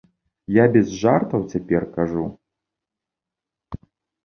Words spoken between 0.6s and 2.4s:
без жартаў цяпер кажу.